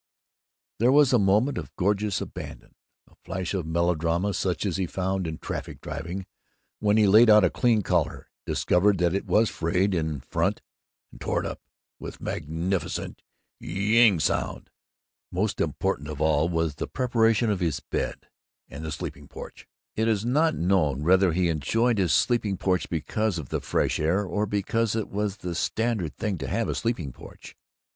[0.79, 2.73] There was a moment of gorgeous abandon,
[3.07, 6.25] a flash of melodrama such as he found in traffic driving,
[6.79, 10.63] when he laid out a clean collar, discovered that it was frayed in front,
[11.11, 11.61] and tore it up
[11.99, 13.21] with a magnificent
[13.61, 14.71] yeeeeeing sound.
[15.31, 18.27] Most important of all was the preparation of his bed
[18.67, 19.67] and the sleeping porch.
[19.95, 24.23] It is not known whether he enjoyed his sleeping porch because of the fresh air
[24.25, 27.55] or because it was the standard thing to have a sleeping porch.